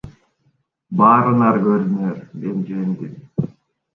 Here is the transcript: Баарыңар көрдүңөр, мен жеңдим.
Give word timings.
Баарыңар 1.01 1.59
көрдүңөр, 1.67 2.17
мен 2.45 2.63
жеңдим. 2.71 3.47